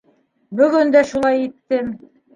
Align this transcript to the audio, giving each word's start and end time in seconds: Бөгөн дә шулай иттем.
Бөгөн 0.61 0.93
дә 0.95 1.03
шулай 1.13 1.45
иттем. 1.45 1.93